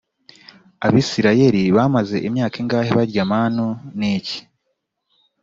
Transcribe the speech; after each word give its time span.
abisirayeli 0.87 1.61
bamaze 1.75 2.17
imyaka 2.27 2.55
ingahe 2.63 2.91
barya 2.97 3.23
manu 3.31 3.67
niki 3.99 4.37